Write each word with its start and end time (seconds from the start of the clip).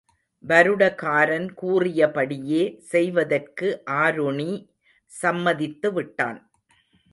வருடகாரன் 0.43 1.45
கூறியபடியே 1.53 2.63
செய்வதற்கு 2.91 3.67
ஆருணி 4.03 4.51
சம்மதித்துவிட்டான். 5.11 6.39